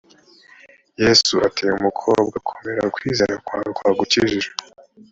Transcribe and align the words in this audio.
yezu 1.01 1.35
ati 1.47 1.63
mukobwa 1.85 2.35
komera 2.47 2.81
ukwizera 2.89 3.35
kwawe 3.45 3.69
kwagukijije 3.77 4.49